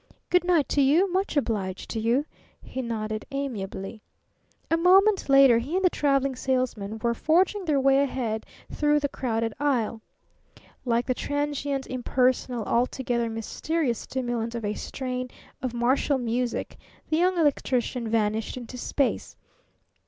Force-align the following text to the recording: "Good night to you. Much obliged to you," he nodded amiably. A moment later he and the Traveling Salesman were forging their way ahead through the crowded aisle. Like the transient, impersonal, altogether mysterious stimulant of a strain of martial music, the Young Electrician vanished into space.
"Good 0.31 0.43
night 0.43 0.67
to 0.69 0.81
you. 0.81 1.13
Much 1.13 1.37
obliged 1.37 1.91
to 1.91 1.99
you," 1.99 2.25
he 2.63 2.81
nodded 2.81 3.23
amiably. 3.29 4.01
A 4.71 4.75
moment 4.75 5.29
later 5.29 5.59
he 5.59 5.75
and 5.75 5.85
the 5.85 5.91
Traveling 5.91 6.35
Salesman 6.35 6.97
were 7.03 7.13
forging 7.13 7.65
their 7.65 7.79
way 7.79 8.01
ahead 8.01 8.47
through 8.71 8.99
the 8.99 9.07
crowded 9.07 9.53
aisle. 9.59 10.01
Like 10.85 11.05
the 11.05 11.13
transient, 11.13 11.85
impersonal, 11.85 12.65
altogether 12.65 13.29
mysterious 13.29 13.99
stimulant 13.99 14.55
of 14.55 14.65
a 14.65 14.73
strain 14.73 15.29
of 15.61 15.71
martial 15.71 16.17
music, 16.17 16.79
the 17.11 17.17
Young 17.17 17.37
Electrician 17.37 18.07
vanished 18.09 18.57
into 18.57 18.79
space. 18.79 19.35